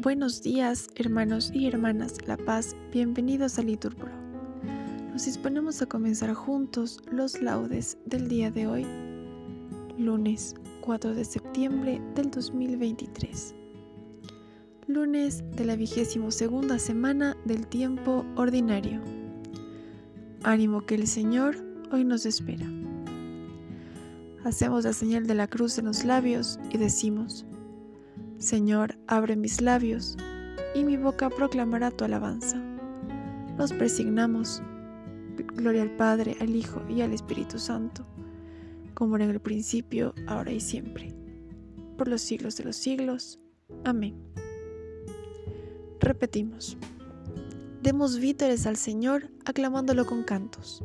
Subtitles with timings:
[0.00, 4.08] Buenos días, hermanos y hermanas La Paz, bienvenidos a Liturpro.
[5.10, 8.86] Nos disponemos a comenzar juntos los laudes del día de hoy,
[9.98, 13.56] lunes 4 de septiembre del 2023.
[14.86, 19.00] Lunes de la vigésimo segunda semana del tiempo ordinario.
[20.44, 21.56] Ánimo que el Señor
[21.90, 22.70] hoy nos espera.
[24.44, 27.44] Hacemos la señal de la cruz en los labios y decimos,
[28.38, 30.16] Señor, abre mis labios,
[30.74, 32.56] y mi boca proclamará tu alabanza.
[33.56, 34.62] Nos presignamos.
[35.54, 38.06] Gloria al Padre, al Hijo y al Espíritu Santo,
[38.94, 41.14] como era en el principio, ahora y siempre,
[41.96, 43.40] por los siglos de los siglos.
[43.84, 44.16] Amén.
[46.00, 46.76] Repetimos.
[47.82, 50.84] Demos vítores al Señor aclamándolo con cantos.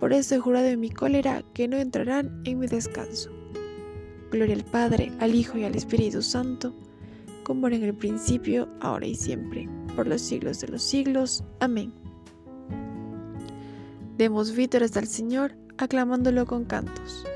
[0.00, 3.30] por eso he jurado en mi cólera que no entrarán en mi descanso.
[4.30, 6.74] Gloria al Padre, al Hijo y al Espíritu Santo,
[7.44, 11.44] como era en el principio, ahora y siempre, por los siglos de los siglos.
[11.60, 11.92] Amén.
[14.16, 17.26] Demos vítores al Señor, aclamándolo con cantos.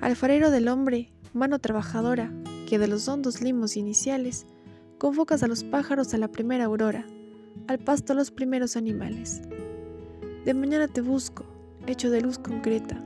[0.00, 2.32] Alfarero del hombre, mano trabajadora,
[2.68, 4.46] que de los hondos limos iniciales
[5.02, 7.04] convocas a los pájaros a la primera aurora,
[7.66, 9.42] al pasto a los primeros animales.
[10.44, 11.44] De mañana te busco,
[11.88, 13.02] hecho de luz concreta,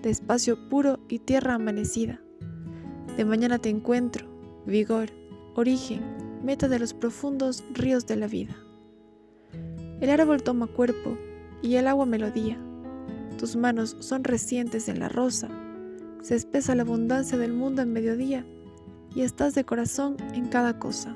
[0.00, 2.18] de espacio puro y tierra amanecida.
[3.18, 4.26] De mañana te encuentro,
[4.64, 5.10] vigor,
[5.54, 6.00] origen,
[6.42, 8.56] meta de los profundos ríos de la vida.
[10.00, 11.18] El árbol toma cuerpo
[11.60, 12.56] y el agua melodía.
[13.38, 15.50] Tus manos son recientes en la rosa.
[16.22, 18.46] Se espesa la abundancia del mundo en mediodía
[19.14, 21.14] y estás de corazón en cada cosa.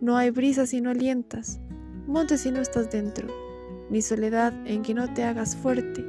[0.00, 1.60] No hay brisa si no alientas,
[2.06, 3.28] monte si no estás dentro,
[3.90, 6.04] ni soledad en que no te hagas fuerte.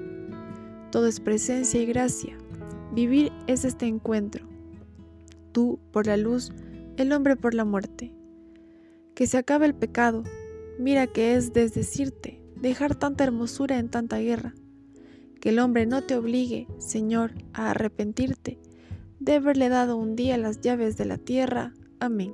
[0.92, 2.38] Todo es presencia y gracia.
[2.94, 4.48] Vivir es este encuentro.
[5.52, 6.52] Tú por la luz,
[6.98, 8.14] el hombre por la muerte.
[9.16, 10.24] Que se acabe el pecado.
[10.80, 14.54] Mira que es desdecirte, dejar tanta hermosura en tanta guerra.
[15.42, 18.60] Que el hombre no te obligue, Señor, a arrepentirte
[19.20, 21.74] de haberle dado un día las llaves de la tierra.
[22.00, 22.34] Amén.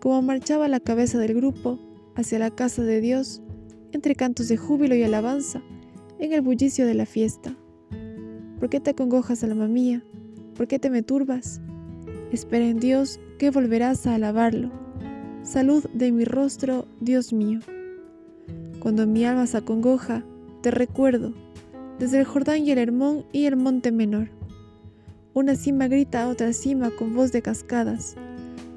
[0.00, 1.78] como marchaba la cabeza del grupo
[2.16, 3.42] hacia la casa de Dios,
[3.92, 5.62] entre cantos de júbilo y alabanza,
[6.18, 7.54] en el bullicio de la fiesta.
[8.58, 10.02] ¿Por qué te acongojas, alma mía?
[10.56, 11.60] ¿Por qué te me turbas?
[12.32, 14.70] Espera en Dios que volverás a alabarlo.
[15.42, 17.60] Salud de mi rostro, Dios mío.
[18.80, 20.24] Cuando mi alma se acongoja,
[20.62, 21.34] te recuerdo,
[21.98, 24.30] desde el Jordán y el Hermón y el Monte Menor.
[25.34, 28.16] Una cima grita a otra cima con voz de cascadas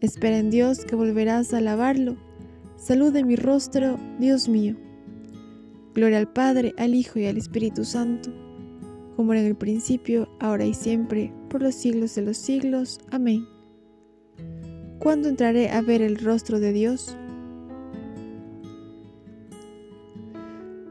[0.00, 2.16] Espera en Dios que volverás a alabarlo.
[2.76, 4.76] Salud de mi rostro, Dios mío.
[5.94, 8.30] Gloria al Padre, al Hijo y al Espíritu Santo,
[9.16, 12.98] como era en el principio, ahora y siempre, por los siglos de los siglos.
[13.10, 13.46] Amén.
[15.00, 17.16] ¿Cuándo entraré a ver el rostro de Dios?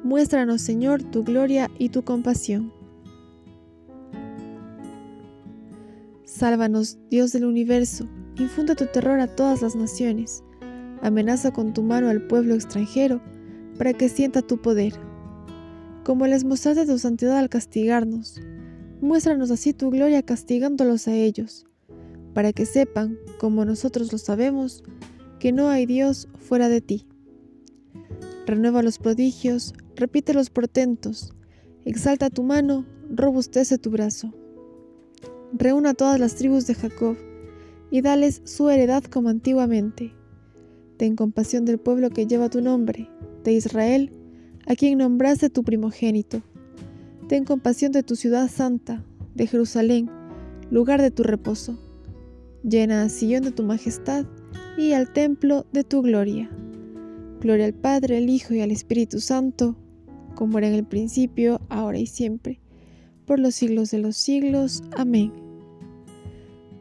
[0.03, 2.71] Muéstranos, Señor, tu gloria y tu compasión.
[6.25, 8.07] Sálvanos, Dios del universo,
[8.39, 10.43] infunda tu terror a todas las naciones,
[11.01, 13.21] amenaza con tu mano al pueblo extranjero,
[13.77, 14.93] para que sienta tu poder.
[16.03, 18.41] Como les mostraste tu santidad al castigarnos,
[19.01, 21.65] muéstranos así tu gloria castigándolos a ellos,
[22.33, 24.83] para que sepan, como nosotros lo sabemos,
[25.39, 27.05] que no hay Dios fuera de ti.
[28.45, 31.33] Renueva los prodigios, repite los portentos,
[31.85, 34.33] exalta tu mano, robustece tu brazo.
[35.53, 37.17] Reúna todas las tribus de Jacob
[37.91, 40.13] y dales su heredad como antiguamente.
[40.97, 43.09] Ten compasión del pueblo que lleva tu nombre,
[43.43, 44.11] de Israel,
[44.67, 46.41] a quien nombraste tu primogénito.
[47.27, 49.03] Ten compasión de tu ciudad santa,
[49.35, 50.09] de Jerusalén,
[50.69, 51.79] lugar de tu reposo.
[52.63, 54.25] Llena a Sion de tu majestad
[54.77, 56.49] y al templo de tu gloria.
[57.39, 59.77] Gloria al Padre, al Hijo y al Espíritu Santo,
[60.35, 62.59] como era en el principio, ahora y siempre,
[63.25, 64.83] por los siglos de los siglos.
[64.97, 65.48] Amén.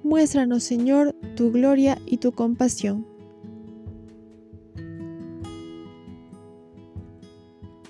[0.08, 3.04] Muéstranos, Señor, tu gloria y tu compasión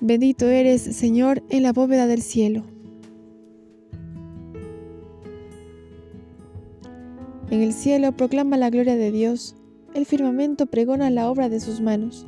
[0.00, 2.64] Bendito eres, Señor, en la bóveda del cielo.
[7.52, 9.54] En el cielo proclama la gloria de Dios,
[9.94, 12.26] el firmamento pregona la obra de sus manos.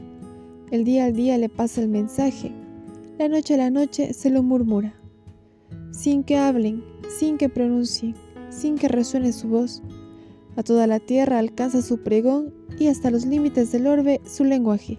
[0.70, 2.52] El día al día le pasa el mensaje,
[3.18, 4.94] la noche a la noche se lo murmura.
[5.90, 6.84] Sin que hablen,
[7.18, 8.14] sin que pronuncien,
[8.50, 9.82] sin que resuene su voz,
[10.56, 14.98] a toda la tierra alcanza su pregón y hasta los límites del orbe su lenguaje.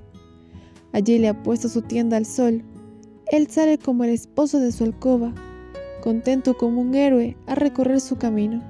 [0.94, 2.64] Allí le ha puesto su tienda al sol.
[3.32, 5.34] Él sale como el esposo de su alcoba,
[6.02, 8.62] contento como un héroe a recorrer su camino.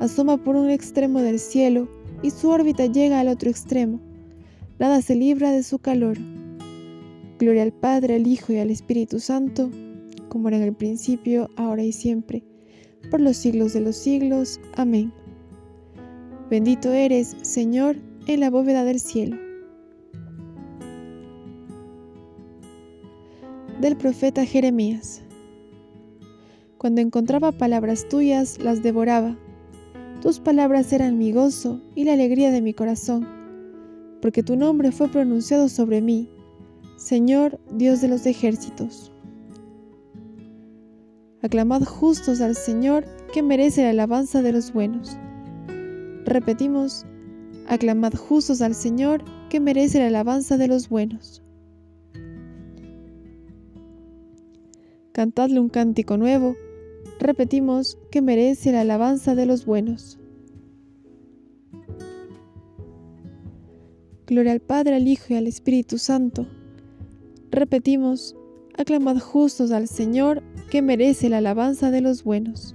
[0.00, 1.88] Asoma por un extremo del cielo
[2.22, 4.00] y su órbita llega al otro extremo.
[4.78, 6.18] Nada se libra de su calor.
[7.38, 9.70] Gloria al Padre, al Hijo y al Espíritu Santo,
[10.28, 12.44] como era en el principio, ahora y siempre,
[13.10, 14.60] por los siglos de los siglos.
[14.74, 15.12] Amén.
[16.50, 17.96] Bendito eres, Señor,
[18.26, 19.36] en la bóveda del cielo.
[23.80, 25.22] del profeta Jeremías.
[26.78, 29.36] Cuando encontraba palabras tuyas, las devoraba.
[30.20, 33.26] Tus palabras eran mi gozo y la alegría de mi corazón,
[34.20, 36.28] porque tu nombre fue pronunciado sobre mí,
[36.96, 39.12] Señor Dios de los ejércitos.
[41.42, 45.16] Aclamad justos al Señor, que merece la alabanza de los buenos.
[46.24, 47.06] Repetimos,
[47.66, 51.42] aclamad justos al Señor, que merece la alabanza de los buenos.
[55.18, 56.54] cantadle un cántico nuevo,
[57.18, 60.16] repetimos que merece la alabanza de los buenos.
[64.28, 66.46] Gloria al Padre, al Hijo y al Espíritu Santo.
[67.50, 68.36] Repetimos,
[68.78, 72.74] aclamad justos al Señor, que merece la alabanza de los buenos.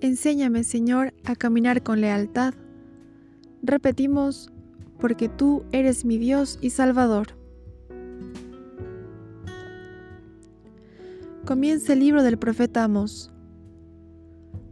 [0.00, 2.54] Enséñame, Señor, a caminar con lealtad.
[3.62, 4.50] Repetimos,
[4.98, 7.28] porque tú eres mi Dios y Salvador.
[11.44, 13.30] Comienza el libro del profeta Amós.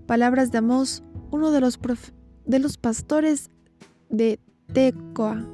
[0.07, 1.79] Palabras de Amós, uno de los,
[2.47, 3.51] de los pastores
[4.09, 4.41] de
[4.73, 5.45] Tecoa.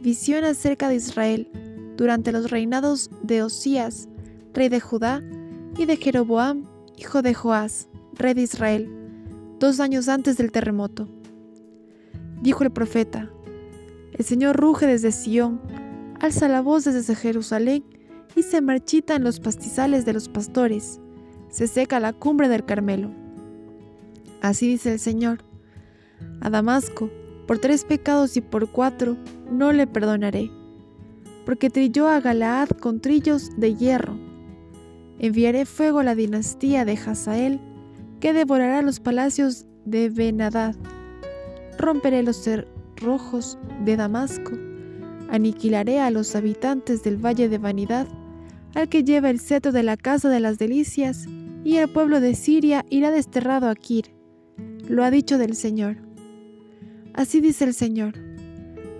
[0.00, 1.50] Visión acerca de Israel
[1.96, 4.08] durante los reinados de Osías,
[4.54, 5.22] rey de Judá,
[5.76, 6.64] y de Jeroboam,
[6.96, 8.90] hijo de Joás, rey de Israel,
[9.58, 11.08] dos años antes del terremoto.
[12.42, 13.30] Dijo el profeta,
[14.12, 15.60] el Señor ruge desde Sión,
[16.20, 17.84] alza la voz desde Jerusalén
[18.34, 21.00] y se marchita en los pastizales de los pastores,
[21.50, 23.10] se seca la cumbre del Carmelo.
[24.40, 25.44] Así dice el Señor.
[26.40, 27.10] A Damasco,
[27.46, 29.16] por tres pecados y por cuatro,
[29.50, 30.50] no le perdonaré,
[31.44, 34.16] porque trilló a Galaad con trillos de hierro.
[35.18, 37.60] Enviaré fuego a la dinastía de Hazael,
[38.20, 40.74] que devorará los palacios de Benadad.
[41.78, 42.48] Romperé los
[42.96, 44.52] rojos de Damasco.
[45.30, 48.06] Aniquilaré a los habitantes del valle de vanidad,
[48.74, 51.26] al que lleva el cetro de la casa de las delicias,
[51.64, 54.14] y el pueblo de Siria irá desterrado a Kir.
[54.88, 56.09] Lo ha dicho del Señor.
[57.14, 58.14] Así dice el Señor.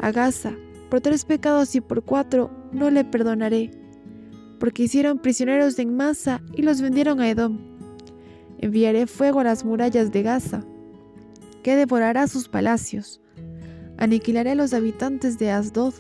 [0.01, 0.53] A Gaza,
[0.91, 3.71] por tres pecados y por cuatro, no le perdonaré,
[4.59, 7.59] porque hicieron prisioneros en masa y los vendieron a Edom.
[8.59, 10.65] Enviaré fuego a las murallas de Gaza,
[11.63, 13.21] que devorará sus palacios
[14.01, 15.93] Aniquilaré a los habitantes de Asdod,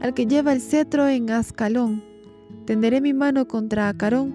[0.00, 2.02] al que lleva el cetro en Ascalón.
[2.64, 4.34] Tenderé mi mano contra Acarón,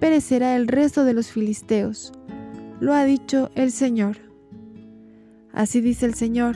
[0.00, 2.12] perecerá el resto de los filisteos.
[2.80, 4.25] Lo ha dicho el Señor.
[5.56, 6.54] Así dice el Señor.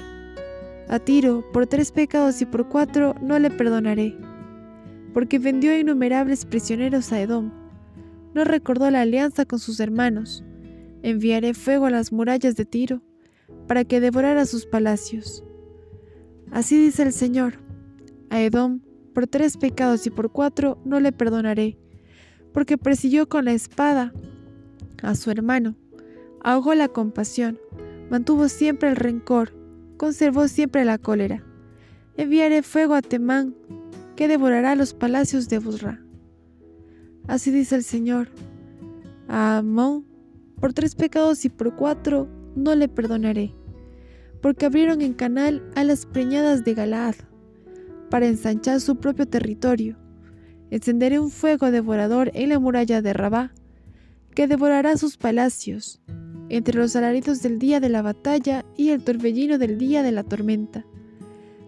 [0.87, 4.15] A Tiro, por tres pecados y por cuatro, no le perdonaré,
[5.15, 7.51] porque vendió innumerables prisioneros a Edom.
[8.35, 10.45] No recordó la alianza con sus hermanos.
[11.03, 13.01] Enviaré fuego a las murallas de Tiro,
[13.67, 15.45] para que devorara sus palacios.
[16.51, 17.55] Así dice el Señor.
[18.29, 18.81] A Edom,
[19.15, 21.79] por tres pecados y por cuatro, no le perdonaré,
[22.53, 24.13] porque persiguió con la espada
[25.03, 25.75] a su hermano,
[26.43, 27.59] ahogó la compasión,
[28.11, 29.55] mantuvo siempre el rencor,
[29.97, 31.43] conservó siempre la cólera.
[32.17, 33.55] Enviaré fuego a Temán,
[34.17, 36.03] que devorará los palacios de Busra.
[37.29, 38.29] Así dice el Señor.
[39.29, 40.05] A Amón,
[40.61, 43.55] por tres pecados y por cuatro, no le perdonaré
[44.41, 47.15] porque abrieron en canal a las preñadas de Galaad,
[48.09, 49.97] para ensanchar su propio territorio.
[50.71, 53.53] Encenderé un fuego devorador en la muralla de Rabá,
[54.35, 56.01] que devorará sus palacios,
[56.51, 60.25] entre los alaridos del día de la batalla y el torbellino del día de la
[60.25, 60.85] tormenta.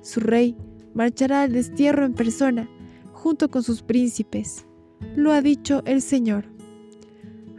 [0.02, 0.56] Su rey
[0.92, 2.68] marchará al destierro en persona,
[3.12, 4.66] junto con sus príncipes.
[5.14, 6.44] Lo ha dicho el Señor.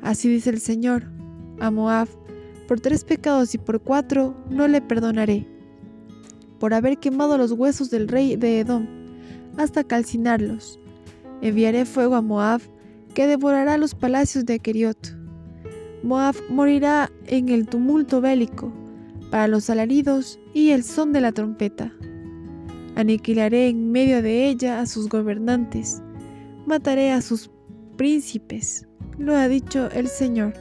[0.01, 1.06] Así dice el Señor,
[1.60, 2.10] a Moab,
[2.68, 5.48] por tres pecados y por cuatro no le perdonaré.
[6.60, 8.86] Por haber quemado los huesos del rey de Edom,
[9.58, 10.80] hasta calcinarlos.
[11.42, 12.62] Enviaré fuego a Moab,
[13.13, 15.23] que devorará los palacios de Keriot.
[16.04, 18.74] Moab morirá en el tumulto bélico,
[19.32, 21.94] para los alaridos y el son de la trompeta.
[22.96, 26.04] Aniquilaré en medio de ella a sus gobernantes,
[26.66, 27.50] mataré a sus
[27.96, 28.86] príncipes,
[29.18, 30.54] lo ha dicho el Señor.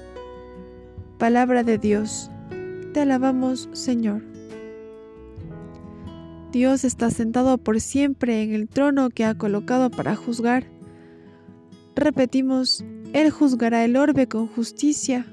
[1.19, 2.31] Palabra de Dios.
[2.95, 4.23] Te alabamos, Señor.
[6.53, 10.67] Dios está sentado por siempre en el trono que ha colocado para juzgar.
[11.97, 15.32] Repetimos, Él juzgará el orbe con justicia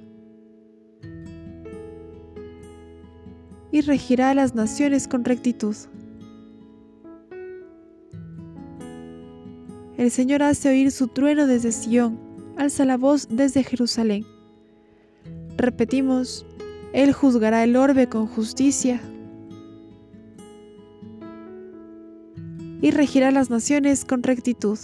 [3.72, 5.76] y regirá a las naciones con rectitud.
[9.98, 12.20] El Señor hace oír su trueno desde Sión,
[12.58, 14.26] alza la voz desde Jerusalén.
[15.58, 16.46] Repetimos,
[16.94, 19.02] Él juzgará el orbe con justicia
[22.82, 24.80] y regirá las naciones con rectitud.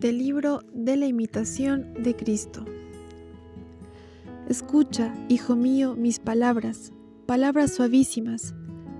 [0.00, 2.64] Del libro de la imitación de Cristo.
[4.48, 6.90] Escucha, hijo mío, mis palabras,
[7.26, 8.54] palabras suavísimas,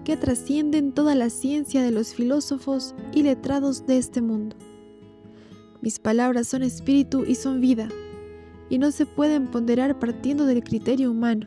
[0.05, 4.57] que trascienden toda la ciencia de los filósofos y letrados de este mundo.
[5.81, 7.89] Mis palabras son espíritu y son vida,
[8.69, 11.47] y no se pueden ponderar partiendo del criterio humano.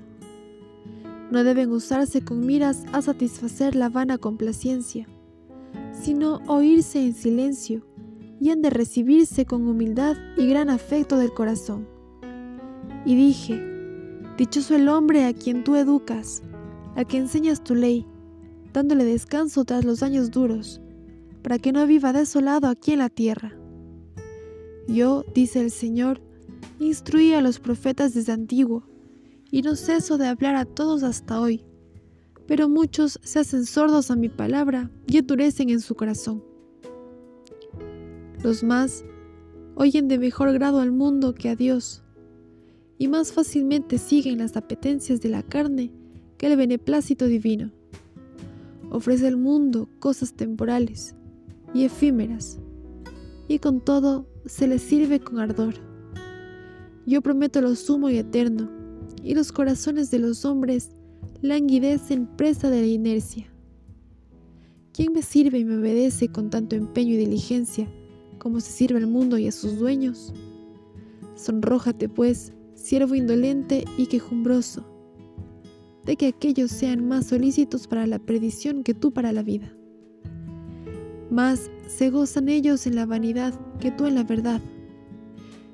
[1.30, 5.08] No deben usarse con miras a satisfacer la vana complacencia,
[5.92, 7.86] sino oírse en silencio
[8.44, 11.88] de recibirse con humildad y gran afecto del corazón.
[13.06, 13.74] Y dije,
[14.38, 16.42] Dichoso el hombre a quien tú educas,
[16.96, 18.06] a quien enseñas tu ley,
[18.74, 20.82] dándole descanso tras los años duros,
[21.44, 23.56] para que no viva desolado aquí en la tierra.
[24.88, 26.20] Yo, dice el Señor,
[26.80, 28.84] instruí a los profetas desde antiguo,
[29.52, 31.64] y no ceso de hablar a todos hasta hoy,
[32.48, 36.44] pero muchos se hacen sordos a mi palabra y endurecen en su corazón.
[38.44, 39.06] Los más
[39.76, 42.04] oyen de mejor grado al mundo que a Dios
[42.98, 45.92] y más fácilmente siguen las apetencias de la carne
[46.38, 47.72] que el beneplácito divino.
[48.92, 51.16] Ofrece al mundo cosas temporales
[51.74, 52.60] y efímeras,
[53.48, 55.76] y con todo se les sirve con ardor.
[57.06, 58.70] Yo prometo lo sumo y eterno,
[59.24, 60.90] y los corazones de los hombres
[61.42, 63.48] languidecen presa de la inercia.
[64.92, 67.88] ¿Quién me sirve y me obedece con tanto empeño y diligencia
[68.44, 70.34] como se sirve al mundo y a sus dueños?
[71.36, 74.86] Sonrójate, pues, siervo indolente y quejumbroso,
[76.04, 79.74] de que aquellos sean más solícitos para la perdición que tú para la vida.
[81.32, 84.62] Más se gozan ellos en la vanidad que tú en la verdad.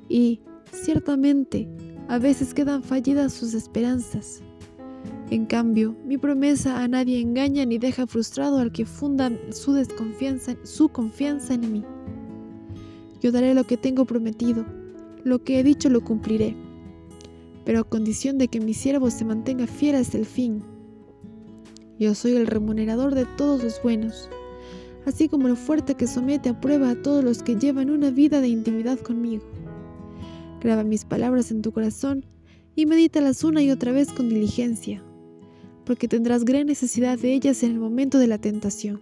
[0.08, 1.68] Y, ciertamente,
[2.08, 4.44] a veces quedan fallidas sus esperanzas.
[5.32, 10.56] En cambio, mi promesa a nadie engaña ni deja frustrado al que funda su desconfianza,
[10.64, 11.84] su confianza en mí.
[13.22, 14.66] Yo daré lo que tengo prometido,
[15.24, 16.56] lo que he dicho lo cumpliré
[17.70, 20.64] pero a condición de que mi siervo se mantenga fiel hasta el fin.
[22.00, 24.28] Yo soy el remunerador de todos los buenos,
[25.06, 28.42] así como lo fuerte que somete a prueba a todos los que llevan una vida
[28.42, 29.44] de intimidad conmigo.
[30.62, 32.26] Graba mis palabras en tu corazón
[32.76, 35.04] y medítalas una y otra vez con diligencia,
[35.86, 39.00] porque tendrás gran necesidad de ellas en el momento de la tentación.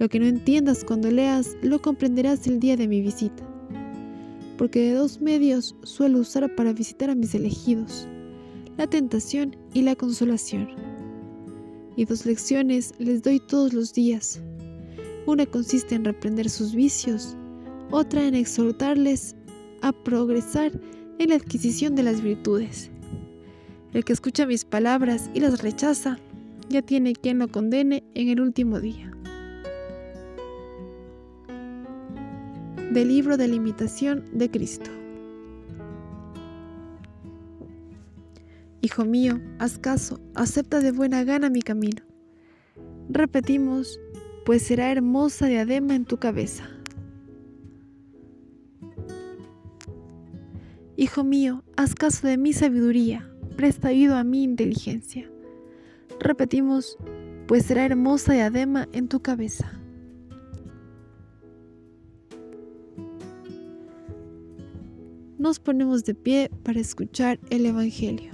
[0.00, 3.46] Lo que no entiendas cuando leas, lo comprenderás el día de mi visita,
[4.56, 8.08] porque de dos medios suelo usar para visitar a mis elegidos,
[8.78, 10.70] la tentación y la consolación.
[11.96, 14.40] Y dos lecciones les doy todos los días.
[15.26, 17.36] Una consiste en reprender sus vicios,
[17.90, 19.36] otra en exhortarles
[19.82, 20.72] a progresar
[21.18, 22.90] en la adquisición de las virtudes.
[23.92, 26.18] El que escucha mis palabras y las rechaza,
[26.70, 29.10] ya tiene quien lo condene en el último día.
[32.90, 34.90] Del libro de la imitación de Cristo.
[38.80, 42.02] Hijo mío, haz caso, acepta de buena gana mi camino.
[43.08, 44.00] Repetimos,
[44.44, 46.68] pues será hermosa diadema en tu cabeza.
[50.96, 55.30] Hijo mío, haz caso de mi sabiduría, presta oído a mi inteligencia.
[56.18, 56.98] Repetimos,
[57.46, 59.79] pues será hermosa diadema en tu cabeza.
[65.40, 68.30] Nos ponemos de pie para escuchar el Evangelio.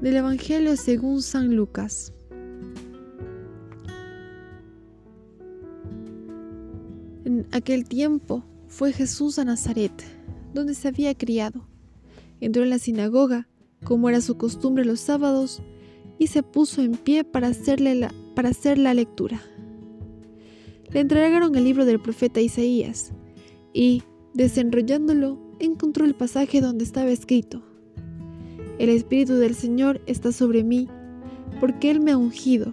[0.00, 2.12] Del Evangelio según San Lucas.
[7.24, 9.92] En aquel tiempo, fue Jesús a Nazaret,
[10.52, 11.68] donde se había criado.
[12.40, 13.46] Entró en la sinagoga,
[13.84, 15.62] como era su costumbre los sábados,
[16.18, 19.40] y se puso en pie para, hacerle para hacer la lectura.
[20.90, 23.12] Le entregaron el libro del profeta Isaías,
[23.76, 24.02] y,
[24.32, 27.62] desenrollándolo, encontró el pasaje donde estaba escrito,
[28.78, 30.88] El Espíritu del Señor está sobre mí,
[31.60, 32.72] porque Él me ha ungido,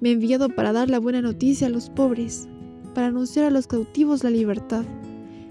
[0.00, 2.46] me ha enviado para dar la buena noticia a los pobres
[2.94, 4.84] para anunciar a los cautivos la libertad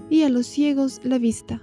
[0.10, 1.62] y a los ciegos la vista,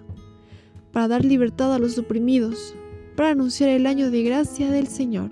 [0.93, 2.75] para dar libertad a los oprimidos,
[3.17, 5.31] para anunciar el año de gracia del Señor.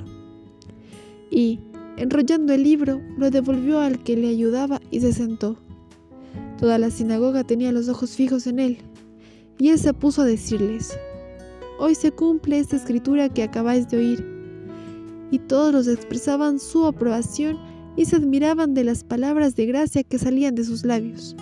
[1.31, 1.61] Y,
[1.99, 5.59] enrollando el libro, lo devolvió al que le ayudaba y se sentó.
[6.61, 8.79] Toda la sinagoga tenía los ojos fijos en él,
[9.59, 10.95] y él se puso a decirles,
[11.79, 14.27] Hoy se cumple esta escritura que acabáis de oír.
[15.31, 17.59] Y todos los expresaban su aprobación
[17.97, 21.35] y se admiraban de las palabras de gracia que salían de sus labios.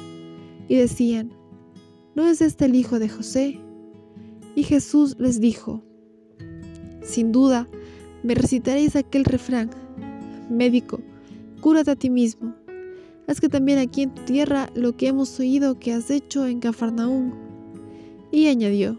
[0.68, 1.32] Y decían,
[2.14, 3.60] ¿no es este el hijo de José?
[4.54, 5.82] Y Jesús les dijo,
[7.02, 7.68] Sin duda,
[8.22, 9.70] me recitaréis aquel refrán,
[10.48, 11.00] Médico,
[11.60, 12.54] cúrate a ti mismo.
[13.28, 16.60] Haz que también aquí en tu tierra lo que hemos oído que has hecho en
[16.60, 17.32] Cafarnaúm.
[18.32, 18.98] Y añadió,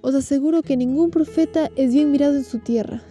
[0.00, 3.02] Os aseguro que ningún profeta es bien mirado en su tierra.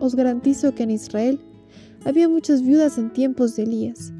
[0.00, 1.38] Os garantizo que en Israel
[2.04, 4.12] había muchas viudas en tiempos de Elías,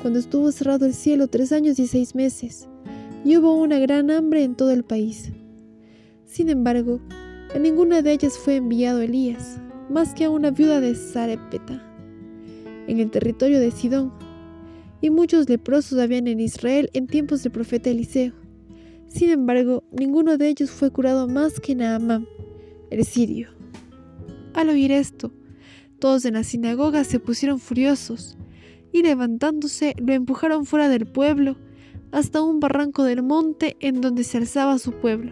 [0.00, 2.68] cuando estuvo cerrado el cielo tres años y seis meses,
[3.24, 5.32] y hubo una gran hambre en todo el país.
[6.26, 7.00] Sin embargo,
[7.52, 9.58] a ninguna de ellas fue enviado Elías,
[9.90, 11.82] más que a una viuda de Sarepeta,
[12.86, 14.12] en el territorio de Sidón,
[15.06, 18.32] y muchos leprosos habían en Israel en tiempos del profeta Eliseo.
[19.06, 22.26] Sin embargo, ninguno de ellos fue curado más que Naamán,
[22.90, 23.50] el sirio.
[24.52, 25.30] Al oír esto,
[26.00, 28.36] todos en la sinagoga se pusieron furiosos
[28.92, 31.56] y levantándose lo empujaron fuera del pueblo
[32.10, 35.30] hasta un barranco del monte en donde se alzaba su pueblo,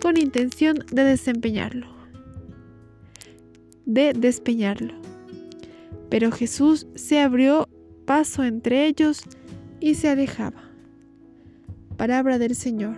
[0.00, 1.88] con intención de desempeñarlo,
[3.84, 4.94] de despeñarlo.
[6.08, 7.68] Pero Jesús se abrió
[8.04, 9.22] paso entre ellos
[9.80, 10.62] y se alejaba.
[11.96, 12.96] Palabra del Señor.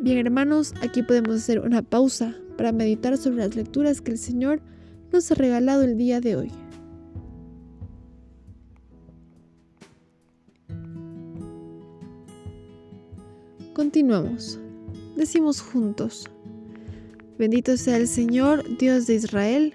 [0.00, 4.60] Bien hermanos, aquí podemos hacer una pausa para meditar sobre las lecturas que el Señor
[5.12, 6.52] nos ha regalado el día de hoy.
[13.74, 14.60] Continuamos.
[15.16, 16.28] Decimos juntos,
[17.38, 19.74] bendito sea el Señor, Dios de Israel,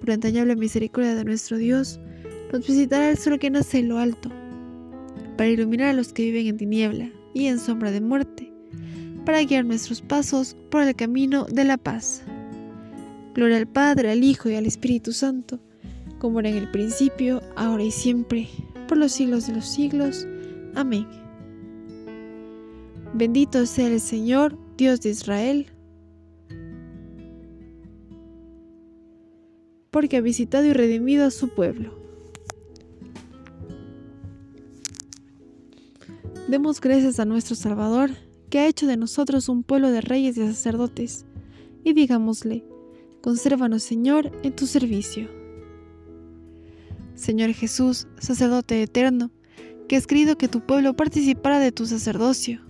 [0.00, 2.00] Por entrañable misericordia de nuestro Dios,
[2.52, 4.30] nos visitará el sol que nace en lo alto,
[5.36, 8.52] para iluminar a los que viven en tiniebla y en sombra de muerte,
[9.24, 12.22] para guiar nuestros pasos por el camino de la paz.
[13.34, 15.60] Gloria al Padre, al Hijo y al Espíritu Santo,
[16.18, 18.48] como era en el principio, ahora y siempre,
[18.88, 20.26] por los siglos de los siglos.
[20.74, 21.06] Amén.
[23.14, 25.66] Bendito sea el Señor, Dios de Israel,
[29.90, 31.98] porque ha visitado y redimido a su pueblo.
[36.48, 38.10] Demos gracias a nuestro Salvador,
[38.48, 41.26] que ha hecho de nosotros un pueblo de reyes y sacerdotes,
[41.84, 42.64] y digámosle,
[43.20, 45.28] consérvanos Señor en tu servicio.
[47.14, 49.30] Señor Jesús, sacerdote eterno,
[49.88, 52.62] que has querido que tu pueblo participara de tu sacerdocio,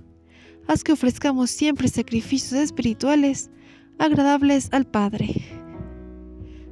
[0.67, 3.51] haz que ofrezcamos siempre sacrificios espirituales
[3.99, 5.58] agradables al Padre.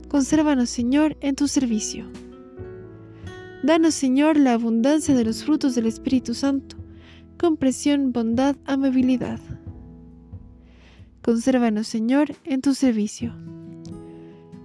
[0.08, 2.06] Consérvanos, Señor, en tu servicio.
[3.64, 6.76] Danos, Señor, la abundancia de los frutos del Espíritu Santo,
[7.36, 9.40] compresión, bondad, amabilidad.
[11.22, 13.34] Consérvanos, Señor, en tu servicio.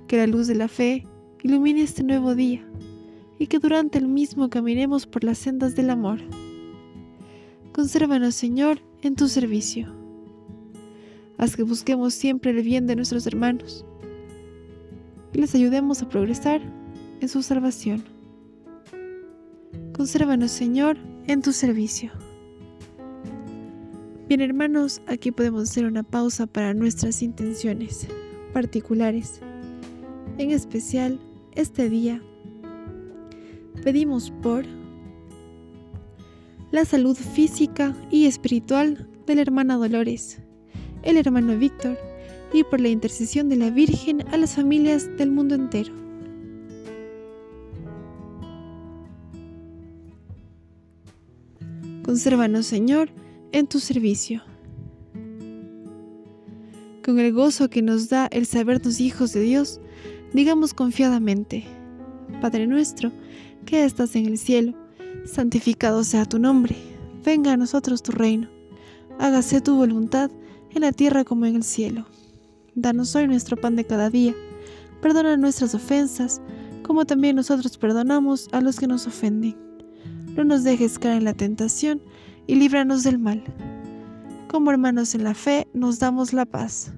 [0.08, 1.08] Que la luz de la fe
[1.42, 2.64] ilumine este nuevo día
[3.40, 6.20] y que durante el mismo caminemos por las sendas del amor.
[7.72, 9.92] Consérvanos, Señor, en tu servicio.
[11.40, 13.88] Haz que busquemos siempre el bien de nuestros hermanos
[15.34, 16.62] y les ayudemos a progresar
[17.20, 18.04] en su salvación.
[19.94, 22.12] Consérvanos, Señor, en tu servicio.
[24.28, 28.08] Bien, hermanos, aquí podemos hacer una pausa para nuestras intenciones
[28.54, 29.42] particulares.
[30.38, 31.20] En especial,
[31.54, 32.22] este día
[33.84, 34.66] pedimos por
[36.72, 40.40] la salud física y espiritual de la hermana Dolores,
[41.04, 41.98] el hermano Víctor
[42.54, 45.94] y por la intercesión de la Virgen a las familias del mundo entero.
[52.04, 53.10] Consérvanos, Señor,
[53.52, 54.42] en tu servicio.
[57.06, 59.80] Con el gozo que nos da el sabernos hijos de Dios,
[60.34, 61.64] digamos confiadamente,
[62.42, 63.12] Padre nuestro,
[63.66, 64.74] que estás en el cielo,
[65.26, 66.76] santificado sea tu nombre,
[67.24, 68.50] venga a nosotros tu reino,
[69.20, 70.32] hágase tu voluntad
[70.72, 72.06] en la tierra como en el cielo.
[72.76, 74.34] Danos hoy nuestro pan de cada día,
[75.02, 76.42] perdona nuestras ofensas,
[76.84, 79.58] como también nosotros perdonamos a los que nos ofenden.
[80.38, 82.02] No nos dejes caer en la tentación
[82.48, 83.44] y líbranos del mal.
[84.48, 86.94] Como hermanos en la fe, nos damos la paz.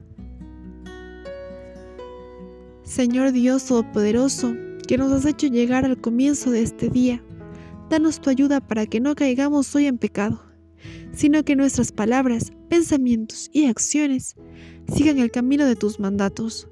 [2.84, 4.54] Señor Dios Todopoderoso,
[4.88, 7.24] que nos has hecho llegar al comienzo de este día.
[7.90, 10.40] Danos tu ayuda para que no caigamos hoy en pecado,
[11.14, 14.36] sino que nuestras palabras, pensamientos y acciones
[14.94, 16.68] sigan el camino de tus mandatos.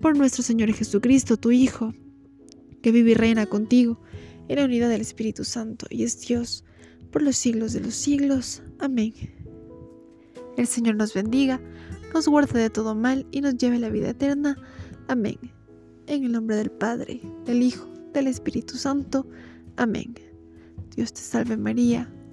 [0.00, 1.92] Por nuestro Señor Jesucristo, tu Hijo,
[2.82, 4.00] que vive y reina contigo
[4.48, 6.64] en la unidad del Espíritu Santo y es Dios
[7.10, 8.62] por los siglos de los siglos.
[8.78, 9.14] Amén.
[10.56, 11.60] El Señor nos bendiga,
[12.12, 14.56] nos guarde de todo mal y nos lleve a la vida eterna.
[15.08, 15.38] Amén.
[16.06, 19.26] En el nombre del Padre, del Hijo, del Espíritu Santo.
[19.76, 20.14] Amén.
[20.96, 22.12] Dios te salve María,